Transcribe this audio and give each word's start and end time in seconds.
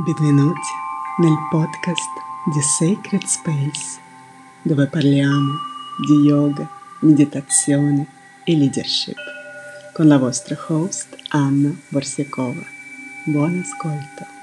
Benvenuti 0.00 0.70
nel 1.16 1.36
podcast 1.50 2.08
di 2.44 2.60
Sacred 2.62 3.24
Space, 3.24 3.98
dove 4.62 4.86
parliamo 4.86 5.54
di 6.06 6.28
yoga, 6.28 6.70
meditazione 7.00 8.06
e 8.44 8.56
leadership, 8.56 9.18
con 9.92 10.06
la 10.06 10.18
vostra 10.18 10.56
host 10.68 11.16
Anna 11.30 11.74
Borsiakova. 11.88 12.62
Buon 13.24 13.58
ascolto! 13.58 14.37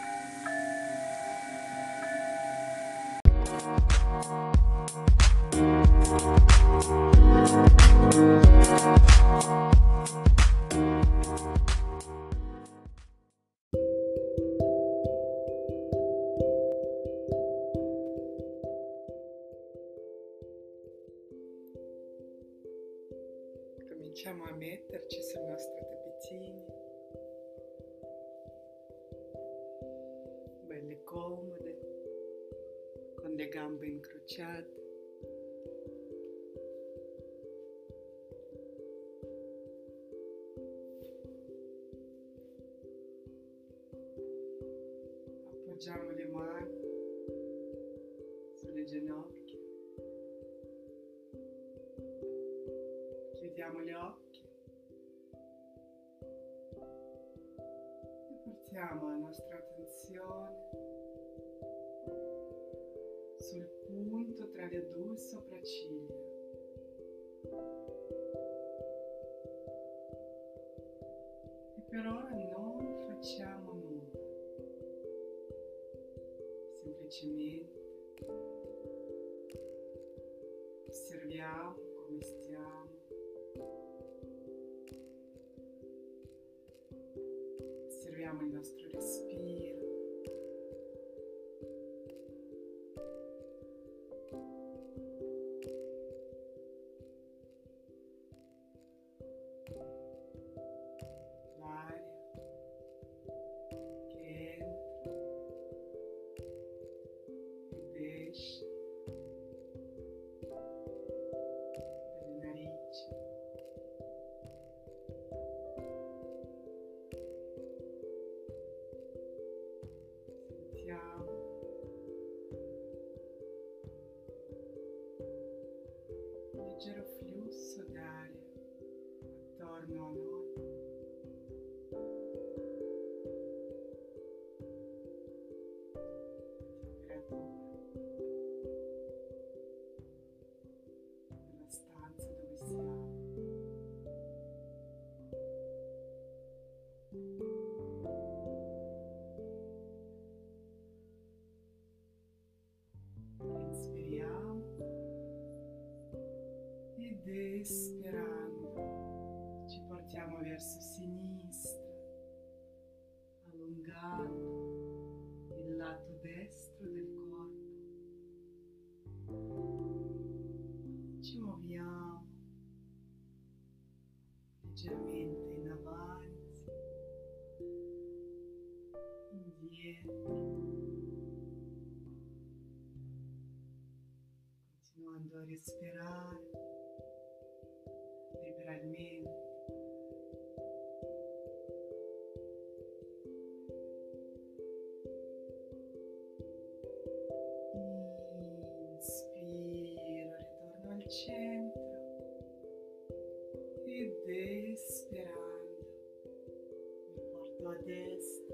modesta, 207.65 208.53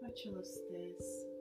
faccio 0.00 0.30
lo 0.32 0.42
stesso. 0.42 1.37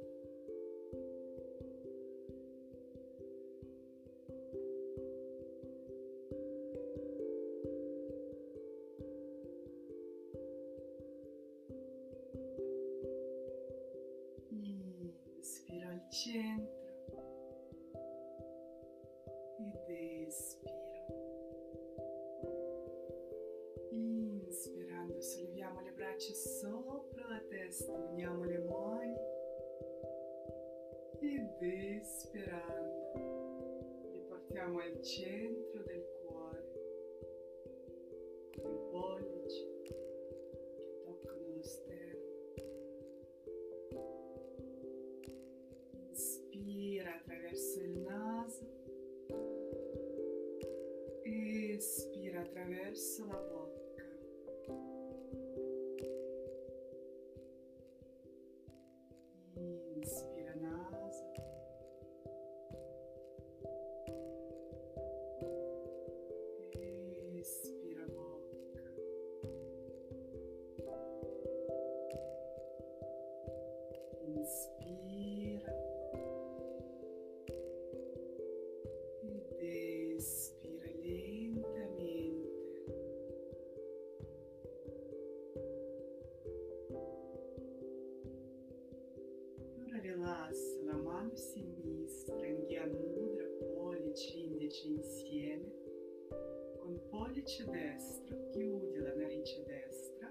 narice 97.47 97.63
destra, 97.71 98.35
chiudi 98.51 98.97
la 98.99 99.13
narice 99.15 99.63
destra, 99.63 100.29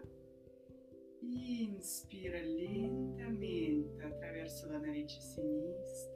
inspira 1.23 2.39
lentamente 2.43 4.03
attraverso 4.03 4.67
la 4.67 4.79
narice 4.79 5.19
sinistra, 5.23 6.13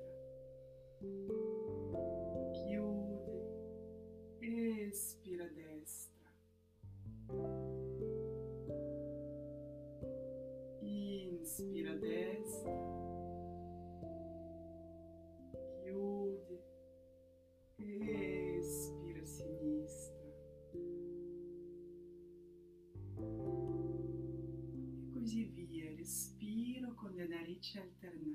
içeriklerinde. 27.61 28.30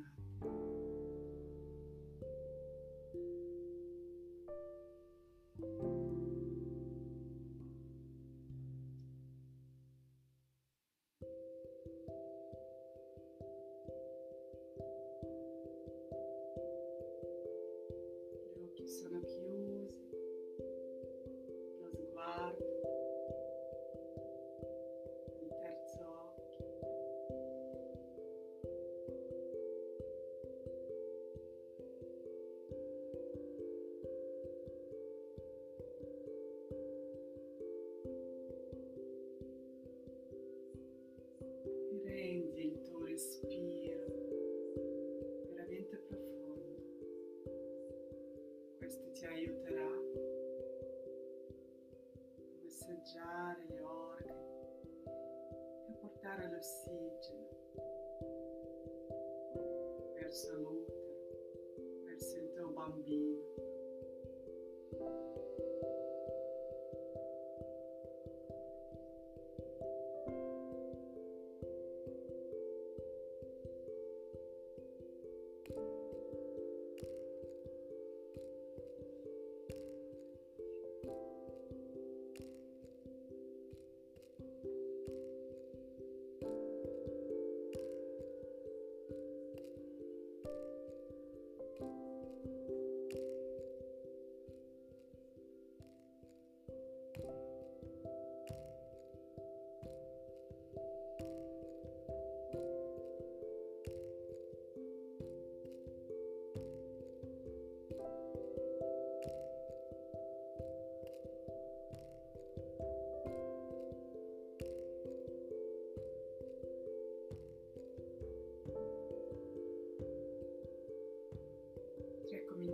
Salute, 60.35 60.91
l'ombra, 60.91 62.03
verso 62.03 62.35
il 62.35 62.51
bambino. 62.73 63.24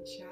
child. 0.03 0.30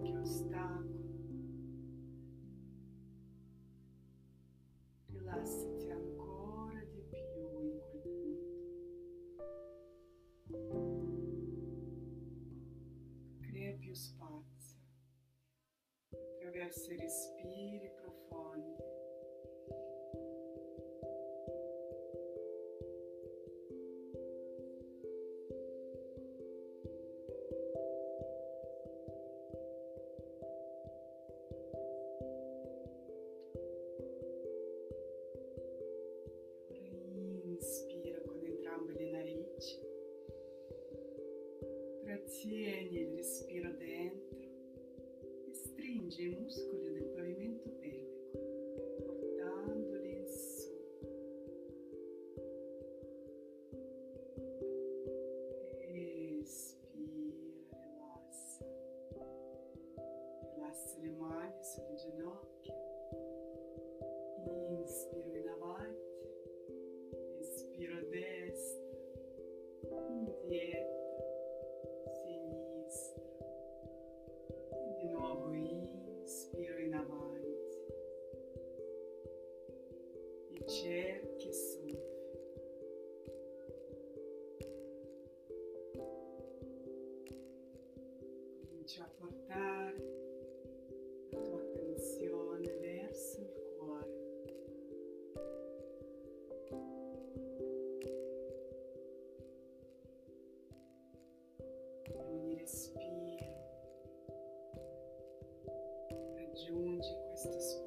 que 0.00 0.08
eu. 0.08 0.81
festas. 107.42 107.81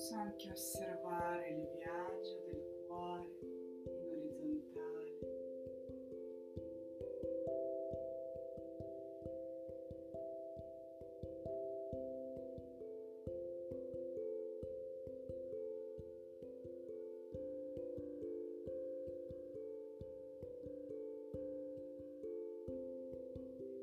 posso 0.00 0.14
anche 0.14 0.50
osservare 0.50 1.50
il 1.50 1.68
viaggio 1.76 2.42
del 2.46 2.62
cuore 2.86 3.26
in 3.84 4.08
orizzontale. 4.08 5.18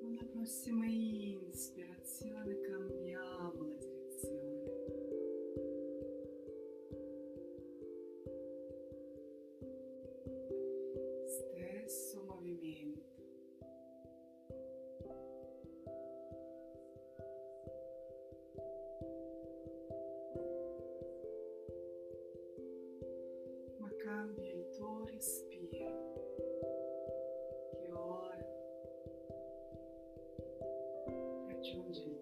Una 0.02 0.26
prossima 0.32 0.88
challenging. 31.72 32.17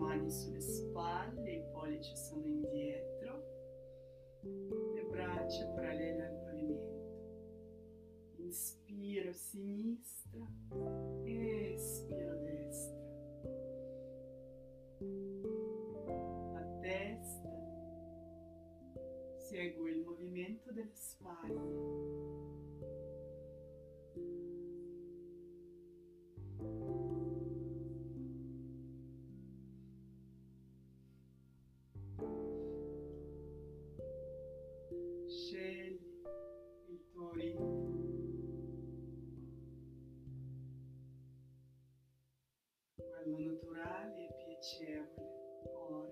mani 0.00 0.30
sulle 0.30 0.60
spalle, 0.60 1.52
i 1.52 1.62
pollici 1.72 2.16
sono 2.16 2.46
indietro, 2.46 3.44
le 4.94 5.04
braccia 5.10 5.66
parallele 5.74 6.26
al 6.26 6.40
pavimento. 6.44 6.98
Inspiro 8.36 9.32
sinistra, 9.34 10.46
espiro 11.24 12.34
destra. 12.42 12.98
La 16.54 16.78
testa 16.80 17.50
segue 19.36 19.90
il 19.90 20.02
movimento 20.02 20.72
delle 20.72 20.94
spalle. 20.94 21.79
or 45.66 46.06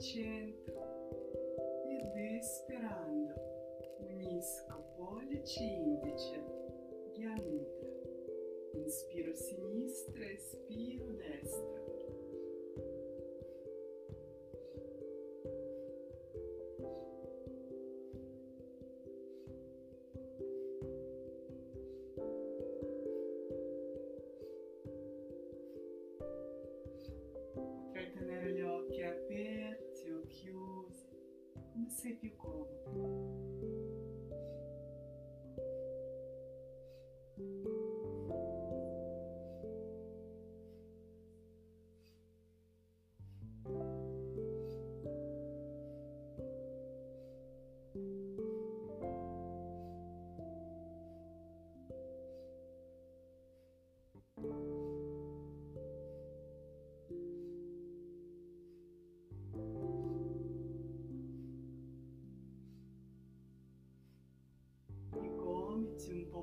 centro 0.00 0.80
ed 1.86 2.16
espirando 2.38 3.34
unisco 3.98 4.82
pollice 4.96 5.79
сипівку 32.02 32.48
робите. 32.48 33.19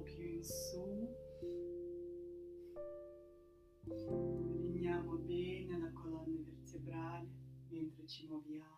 Più 0.07 0.23
in 0.23 0.43
su. 0.43 1.15
Allineiamo 3.89 5.17
bene 5.17 5.79
la 5.79 5.91
colonna 5.91 6.41
vertebrale 6.43 7.27
mentre 7.69 8.07
ci 8.07 8.25
muoviamo. 8.27 8.75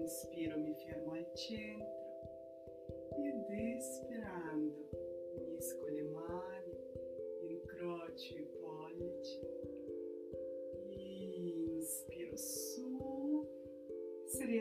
Inspiro, 0.00 0.58
mi 0.58 0.74
fermo 0.74 1.12
al 1.12 1.30
centro 1.34 1.87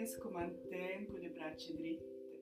se 0.08 0.14
riesco 0.14 0.30
mantengo 0.30 1.18
le 1.18 1.30
braccia 1.30 1.74
dritte, 1.74 2.40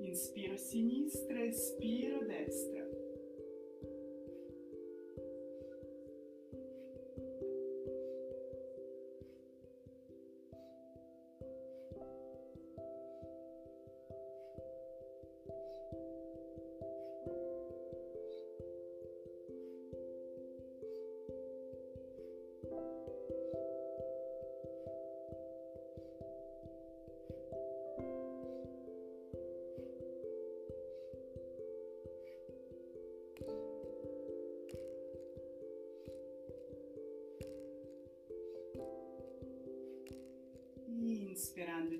inspiro 0.00 0.56
sinistra, 0.56 1.44
espiro 1.44 2.26
destra. 2.26 2.79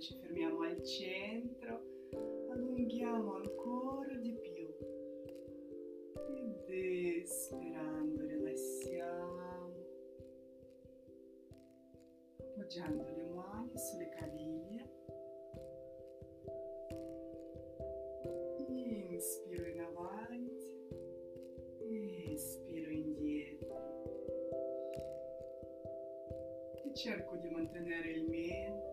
Ci 0.01 0.15
fermiamo 0.15 0.63
al 0.63 0.83
centro, 0.83 1.83
allunghiamo 2.51 3.35
ancora 3.35 4.15
di 4.15 4.33
più 4.33 4.75
ed 6.37 6.71
espirando 7.21 8.25
rilassiamo, 8.25 9.75
appoggiando 12.39 13.05
le 13.15 13.25
mani 13.25 13.77
sulle 13.77 14.09
caviglie. 14.09 14.89
Inspiro 18.69 19.67
in 19.67 19.81
avanti, 19.81 20.89
espiro 22.33 22.91
indietro 22.91 24.03
e 26.85 26.95
cerco 26.95 27.37
di 27.37 27.51
mantenere 27.51 28.13
il 28.13 28.31
mento 28.31 28.90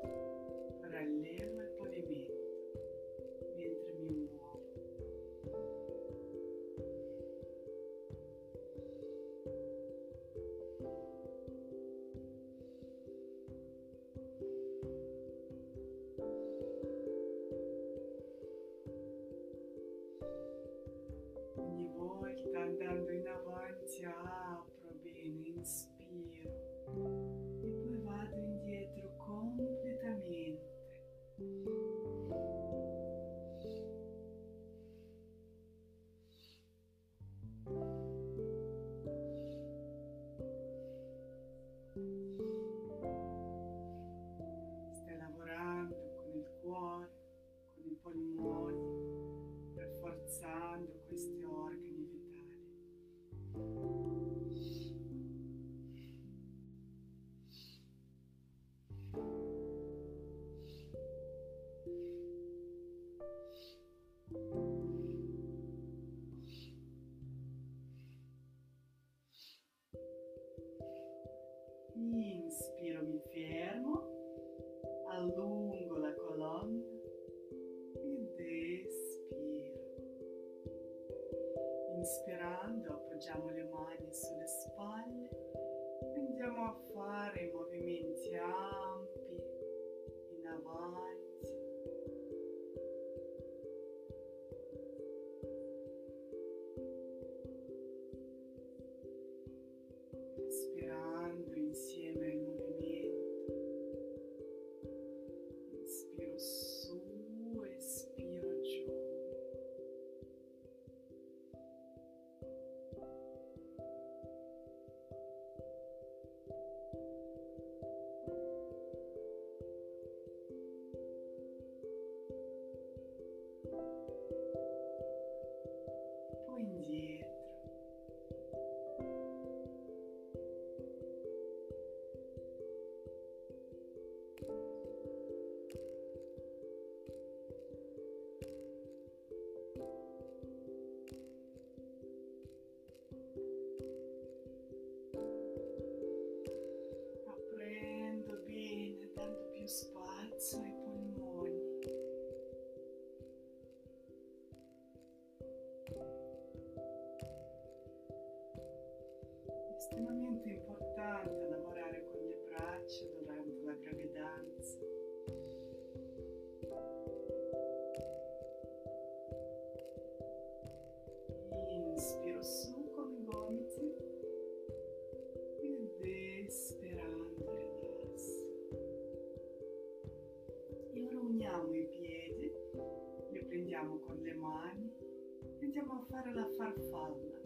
andiamo 185.87 186.01
a 186.01 186.05
fare 186.09 186.33
la 186.33 186.47
farfalla, 186.57 187.39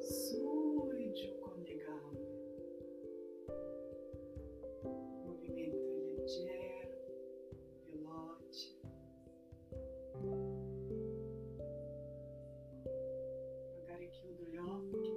su 0.00 0.90
e 0.96 1.12
giù 1.12 1.38
con 1.38 1.60
le 1.60 1.76
gambe, 1.76 2.28
movimento 5.24 5.98
leggero, 6.00 6.96
veloce. 7.84 8.80
Magari 13.76 14.10
chiudo 14.10 14.42
gli 14.44 14.56
occhi, 14.56 15.12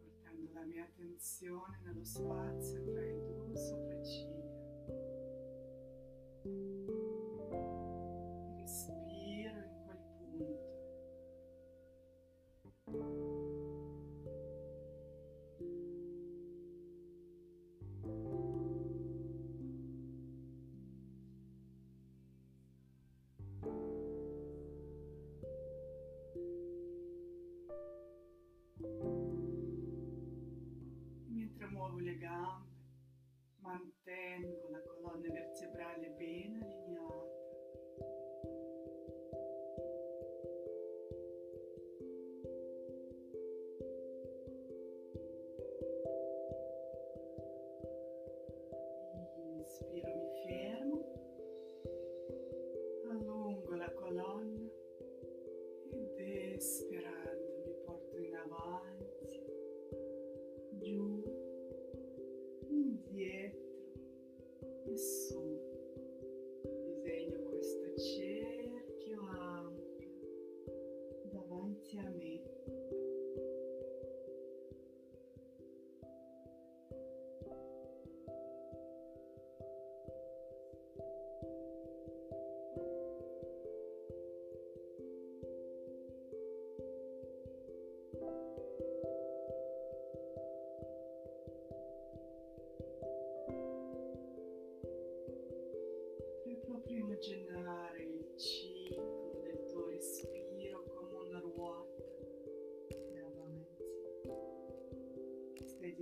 portando 0.00 0.52
la 0.52 0.64
mia 0.64 0.82
attenzione 0.82 1.80
nello 1.84 2.04
spazio 2.04 2.82
tra 2.90 3.06
i 3.06 3.11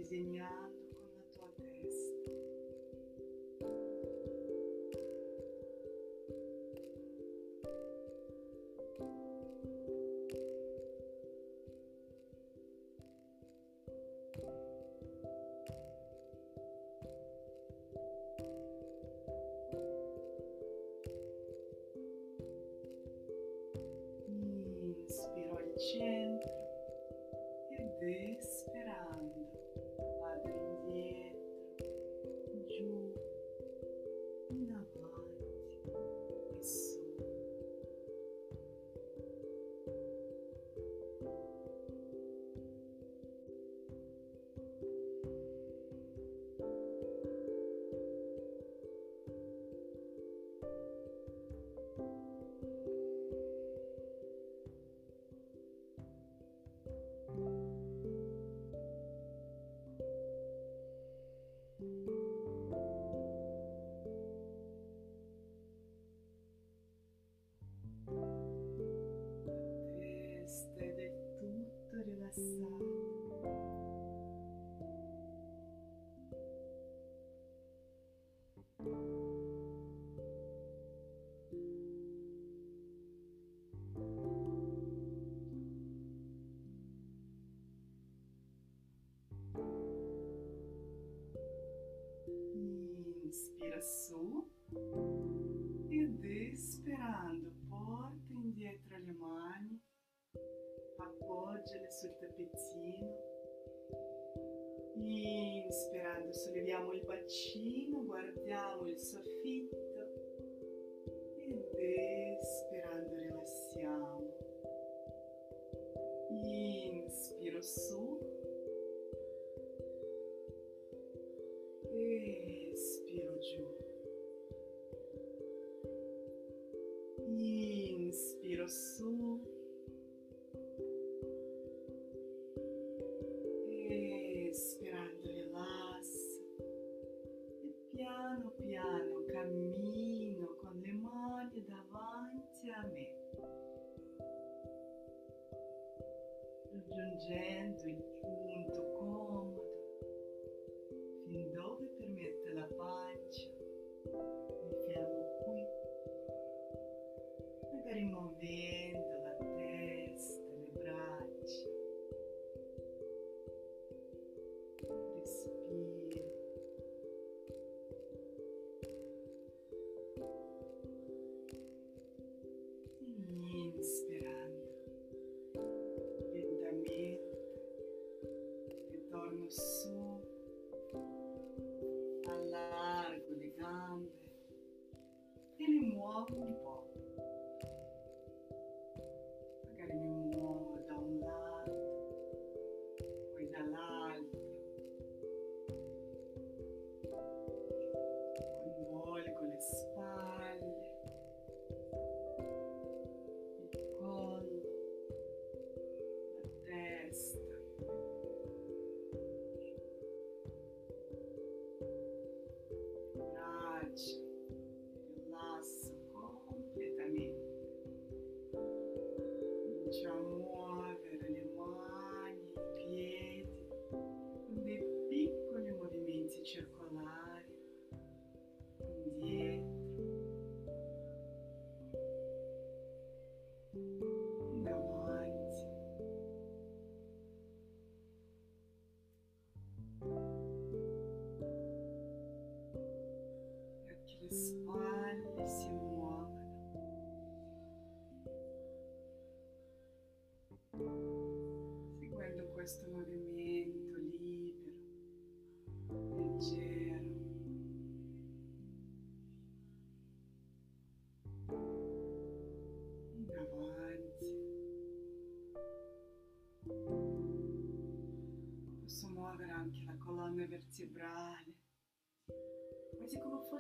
diseñar 0.01 0.70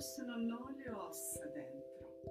Fossero 0.01 0.35
non 0.35 0.75
le 0.79 0.91
ossa 0.93 1.45
dentro. 1.49 2.23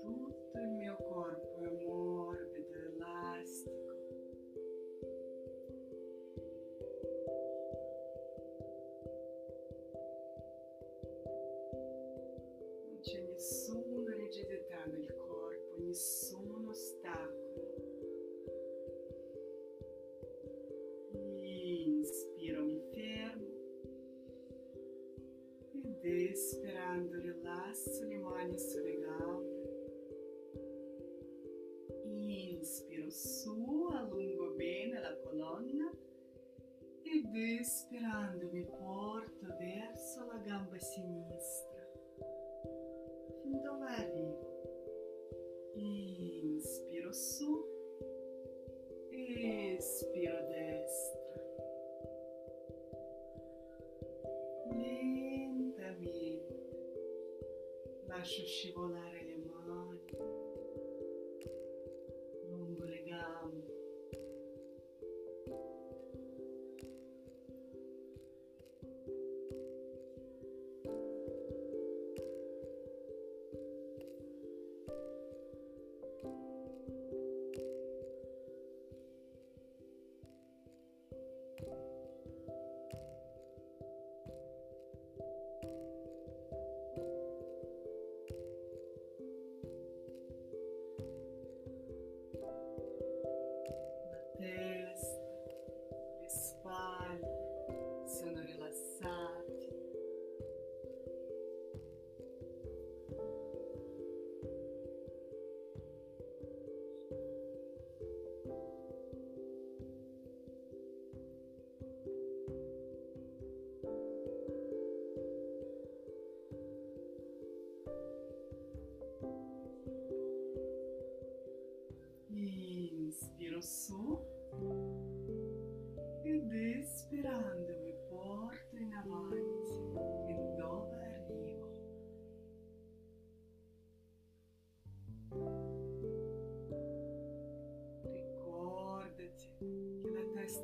Tutto 0.00 0.58
il 0.58 0.68
mio 0.70 0.96
corpo 0.96 1.62
è 1.62 1.84
morbido, 1.84 2.72
elastico. 2.72 3.74
Non 12.86 12.98
c'è 13.02 13.20
nessuna 13.20 14.14
rigidità 14.14 14.86
nel 14.86 15.14
corpo, 15.16 15.76
nessun 15.80 16.25
ed 37.36 37.60
espirando 37.60 38.48
mi 38.50 38.64
porto 38.64 39.46
verso 39.58 40.24
la 40.24 40.38
gamba 40.38 40.78
sinistra 40.78 41.86
fin 43.42 43.60
dove 43.60 43.86
arrivo. 43.86 44.54
Inspiro 45.74 47.12
su, 47.12 47.64
espiro 49.10 50.46
destra. 50.48 51.44
Lentamente 54.70 56.56
lascio 58.06 58.44
scivolare 58.46 59.05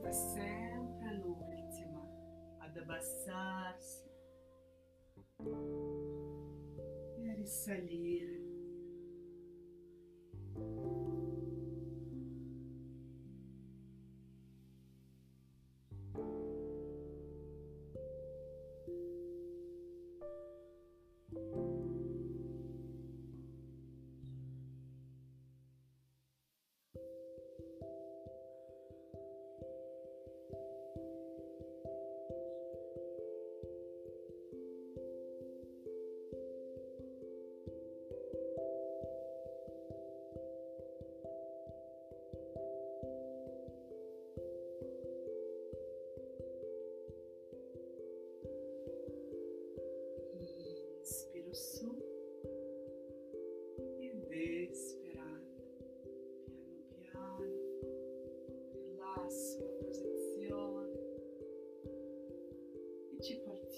è 0.08 0.12
sempre 0.12 1.14
l'ultima 1.16 2.06
ad 2.58 2.76
abbassarsi 2.76 4.10
e 7.16 7.30
a 7.30 7.34
risalire. 7.34 8.31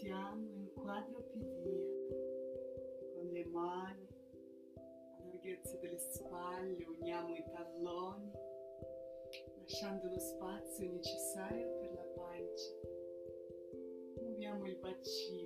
Ci 0.04 0.10
portiamo 0.10 0.50
in 0.52 0.70
quadropedia 0.74 1.82
con 3.14 3.26
le 3.32 3.44
mani 3.46 4.06
a 4.76 5.24
larghezza 5.24 5.76
delle 5.78 5.98
spalle 5.98 6.84
uniamo 6.84 7.34
i 7.34 7.44
talloni 7.50 8.30
lasciando 9.60 10.08
lo 10.08 10.18
spazio 10.18 10.90
necessario 10.92 11.78
per 11.78 11.92
la 11.94 12.04
pancia. 12.14 12.70
Muoviamo 14.20 14.66
il 14.66 14.76
bacino 14.76 15.43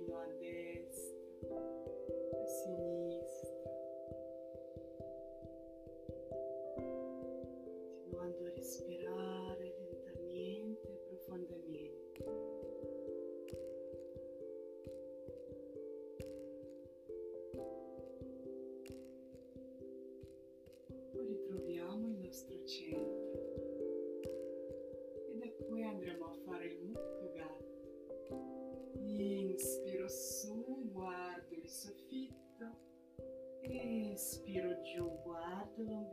Inspiro 34.19 34.75
de 34.83 35.01
um 35.01 35.15
guardo 35.23 35.81
no. 35.85 36.11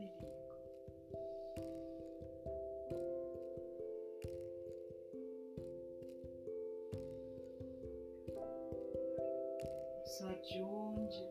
Só 10.05 10.33
de 10.35 10.63
onde 10.63 11.29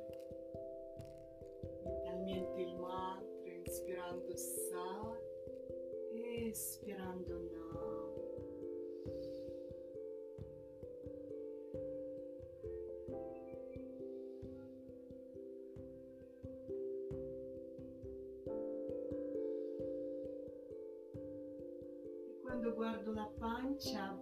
mentalmente 1.85 2.61
il 2.61 2.75
mantra, 2.75 3.55
inspirando 3.55 4.37
sal, 4.37 5.17
expirando 6.11 7.54
la 23.83 24.15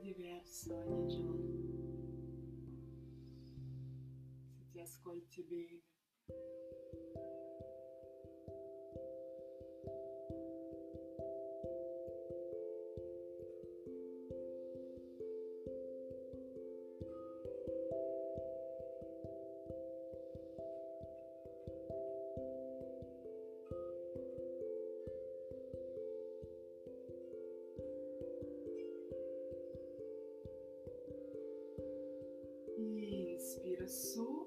Divers 0.00 0.48
Sônia 0.48 1.06
John. 1.08 1.38
Você 4.50 4.64
te 4.72 4.80
ascolti 4.80 5.42
bene. 5.42 5.81
Inspira 32.82 33.86
su. 33.86 34.46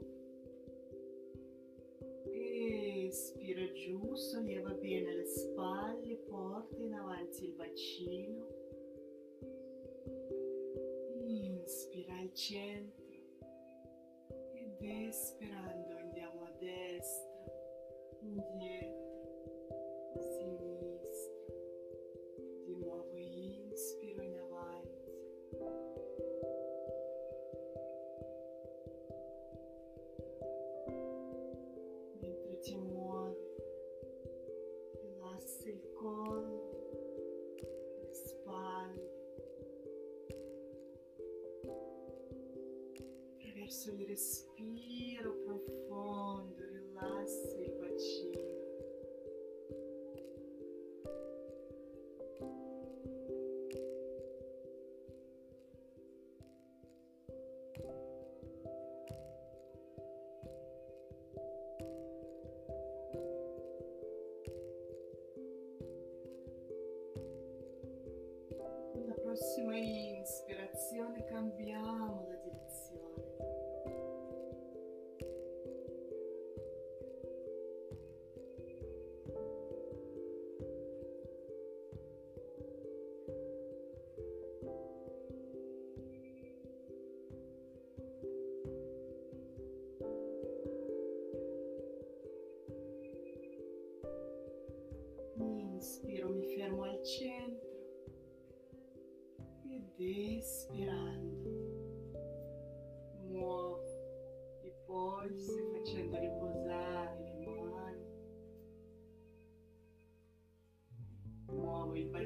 Espira 2.31 3.71
giù, 3.73 4.15
solleva 4.15 4.71
bene 4.73 5.15
le 5.15 5.25
spalle, 5.25 6.15
porta 6.27 6.81
in 6.81 6.93
avanti 6.93 7.45
il 7.45 7.53
bacino. 7.53 8.47
Inspira 11.25 12.17
al 12.17 12.33
centro 12.33 13.03
ed 14.53 14.81
espirando 14.81 15.84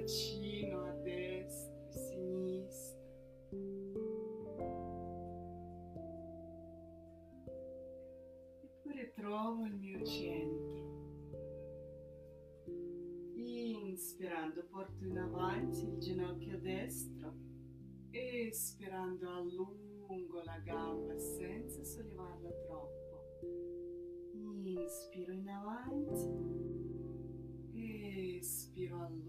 bacino 0.09 0.85
a 0.85 0.91
destra 1.03 1.77
e 1.77 1.87
a 1.87 1.91
sinistra 1.91 2.97
e 8.59 8.69
poi 8.81 8.93
ritrovo 8.95 9.65
il 9.65 9.75
mio 9.75 10.03
centro 10.03 10.87
Inspirando 13.35 14.65
porto 14.71 15.05
in 15.05 15.17
avanti 15.17 15.83
il 15.85 15.99
ginocchio 15.99 16.59
destro, 16.59 17.33
espirando 18.09 19.29
allungo 19.29 20.41
la 20.43 20.57
gamba 20.59 21.17
senza 21.17 21.83
sollevarla 21.83 22.49
troppo. 22.65 23.25
Inspiro 24.63 25.33
in 25.33 25.49
avanti, 25.49 26.13
espiro 28.37 29.03
allungo. 29.03 29.28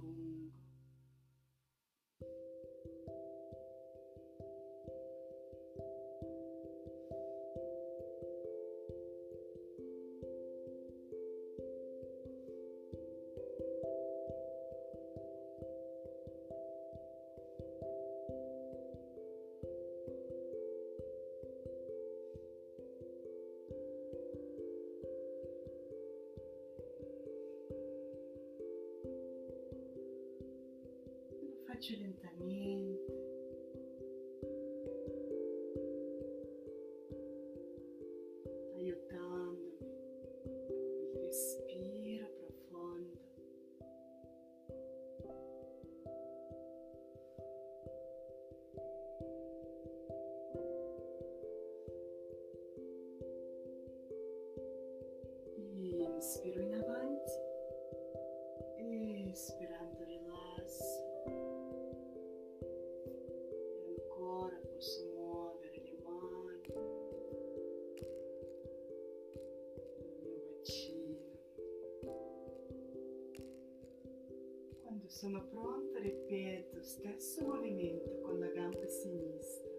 Sono 75.21 75.45
pronta 75.51 75.99
ripeto 75.99 76.81
stesso 76.81 77.45
movimento 77.45 78.21
con 78.23 78.39
la 78.39 78.47
gamba 78.47 78.87
sinistra. 78.87 79.71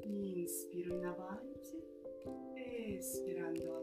Inspiro 0.00 0.92
in 0.92 1.04
avanti, 1.04 1.80
espirando 2.74 3.76
a 3.76 3.80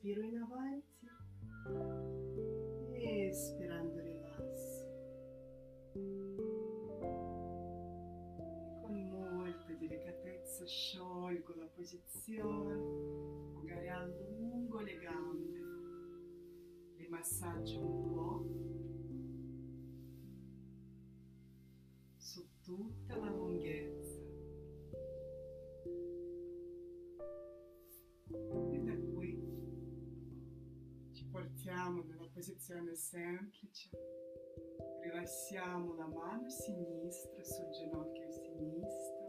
Inspiro 0.00 0.22
in 0.22 0.36
avanti, 0.36 1.08
espirando 2.94 4.00
rilasso. 4.00 4.86
Con 8.80 9.08
molta 9.10 9.72
delicatezza 9.72 10.64
sciolgo 10.66 11.52
la 11.56 11.66
posizione, 11.74 12.76
magari 13.54 13.88
allungo 13.88 14.78
le 14.82 14.98
gambe, 14.98 15.58
le 16.94 17.08
massaggio 17.08 17.80
un 17.80 18.12
po' 18.12 18.17
posizione 32.68 32.94
semplice 32.94 33.88
Rilassiamo 35.00 35.94
la 35.94 36.06
mano 36.06 36.50
sinistra 36.50 37.42
sul 37.42 37.70
ginocchio 37.70 38.30
sinistro. 38.30 39.24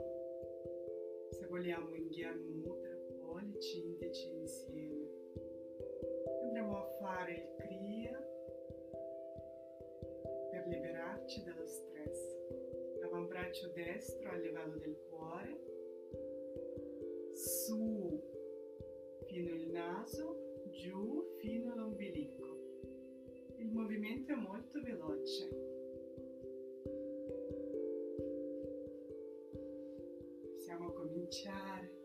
Se 1.32 1.48
vogliamo 1.48 1.96
in 1.96 2.10
Gyan 2.10 2.38
Mudra, 2.38 2.94
pollici 3.22 3.86
indici 3.86 4.30
insieme. 4.30 5.08
Andremo 6.44 6.80
a 6.80 6.88
fare 7.00 7.34
il 7.34 7.56
Kriya 7.56 8.20
per 10.52 10.68
liberarci 10.68 11.44
dallo 11.44 11.66
stress. 11.66 12.20
L'avambraccio 13.00 13.70
destro 13.70 14.32
a 14.32 14.36
livello 14.36 14.76
del 14.76 14.98
cuore, 15.08 15.62
su 17.36 18.22
fino 19.28 19.54
il 19.54 19.70
naso, 19.72 20.66
giù 20.72 21.28
è 24.34 24.36
molto 24.36 24.80
veloce. 24.82 25.49
Possiamo 30.53 30.91
cominciare. 30.91 31.99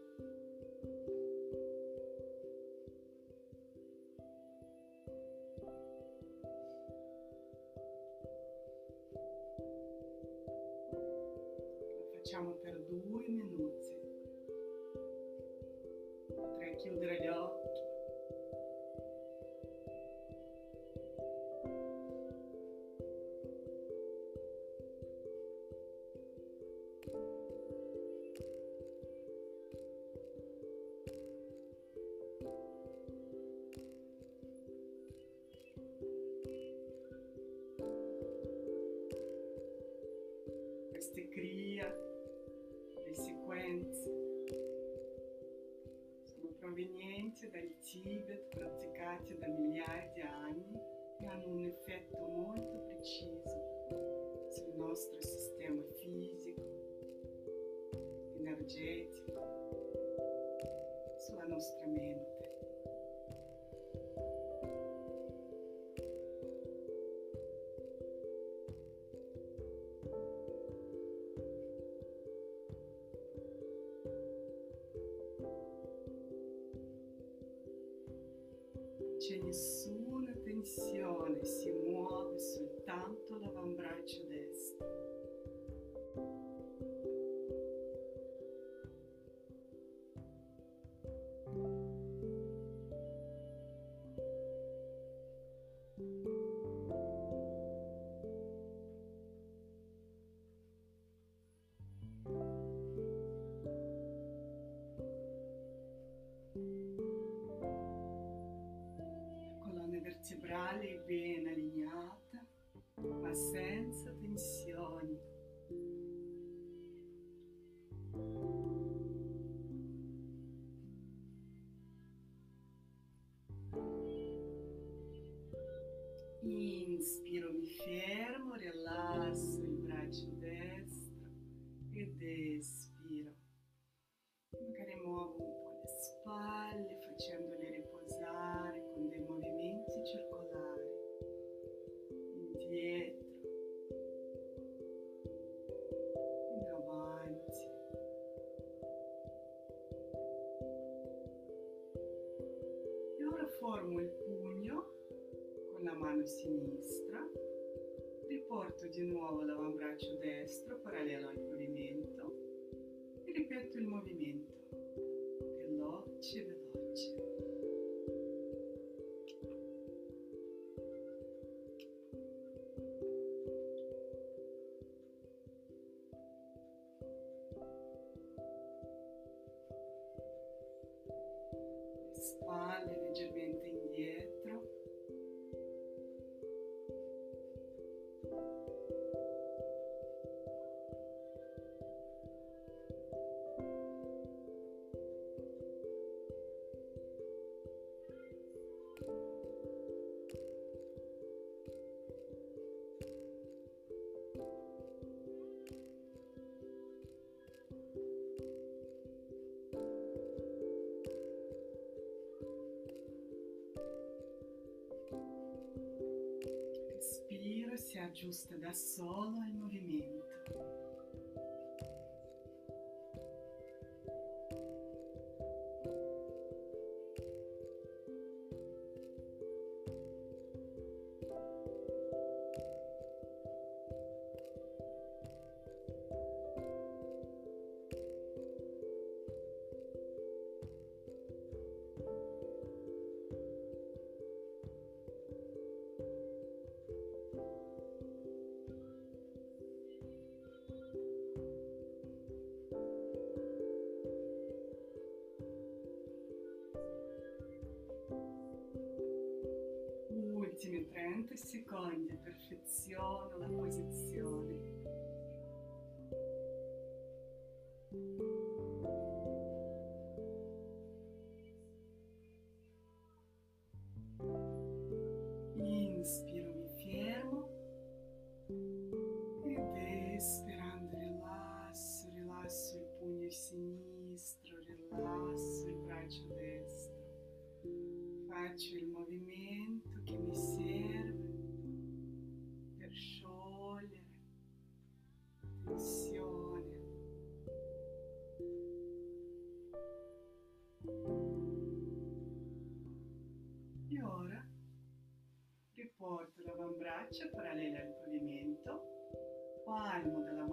justa 218.12 218.56
da 218.58 218.72
sola 218.72 219.46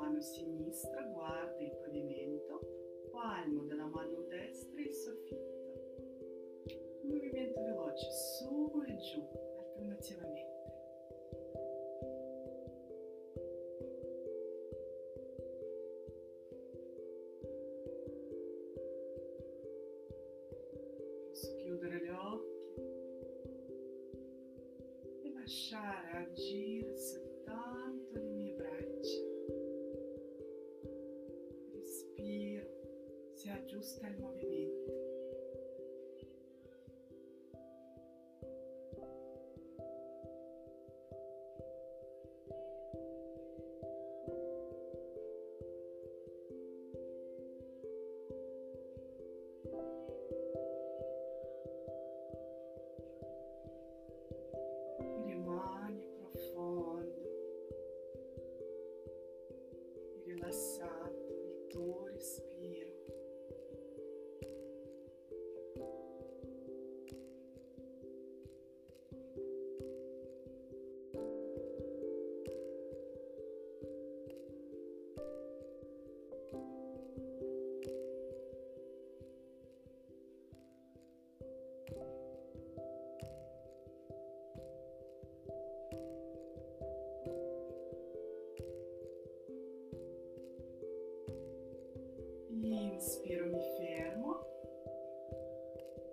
mano 0.02 0.20
sinistra 0.20 1.04
guarda 1.04 1.60
il 1.60 1.78
pavimento, 1.78 2.60
palmo 3.12 3.64
della 3.66 3.86
mano 3.86 4.22
destra 4.28 4.82
il 4.82 4.91
soffitto. 4.91 5.60
Un 7.04 7.10
movimento 7.10 7.62
veloce 7.62 8.10
su 8.12 8.84
e 8.88 8.95
giù 8.97 9.28
alternativamente. 9.60 10.51
inspiro 93.02 93.47
mi 93.47 93.62
fermo. 93.78 94.45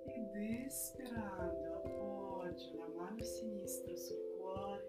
Ed 0.07 0.34
esperando 0.64 1.74
appoggio 1.74 2.76
la 2.78 2.89
mano 2.97 3.22
sinistra 3.22 3.95
sul 3.95 4.36
cuore, 4.39 4.84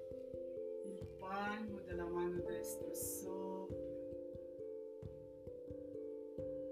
il 0.86 1.06
palmo 1.20 1.82
della 1.82 2.06
mano 2.06 2.42
destra 2.44 2.94
sopra. 2.94 3.76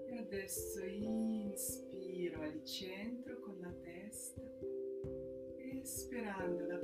E 0.06 0.16
adesso 0.16 0.82
inspiro 0.82 2.40
al 2.40 2.64
centro 2.64 3.38
con 3.40 3.58
la 3.60 3.74
testa, 3.82 4.40
espirando 5.58 6.64
la 6.64 6.77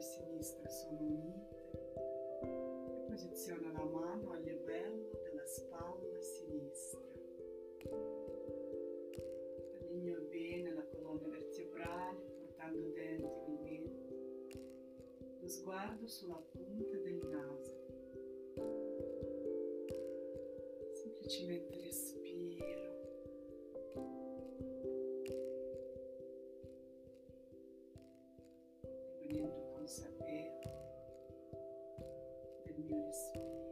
e 0.00 0.02
sinistra 0.02 0.66
sono 0.70 0.98
unite 0.98 1.58
e 2.40 3.04
posiziono 3.06 3.70
la 3.70 3.84
mano 3.84 4.32
al 4.32 4.42
livello 4.42 5.10
della 5.22 5.44
spalla 5.44 6.20
sinistra. 6.22 7.00
Allineo 9.82 10.22
bene 10.30 10.72
la 10.72 10.86
colonna 10.86 11.28
vertebrale 11.28 12.18
portando 12.38 12.88
dentro 12.92 13.44
il 13.46 13.58
mento, 13.60 14.58
lo 15.38 15.48
sguardo 15.48 16.06
sulla 16.06 16.42
punta 16.50 16.96
del 16.96 17.20
naso. 17.26 17.78
Semplicemente 20.94 21.78
respiro. 21.78 22.29
Peace. 33.10 33.69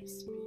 Respiro 0.00 0.32
libero. 0.34 0.39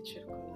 вечер, 0.00 0.22
коли 0.26 0.49